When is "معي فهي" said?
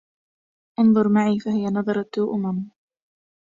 1.09-1.65